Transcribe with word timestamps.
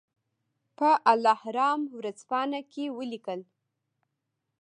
په 0.77 0.89
الاهرام 1.11 1.81
ورځپاڼه 1.97 2.59
کې 2.71 2.85
ولیکل. 2.97 3.41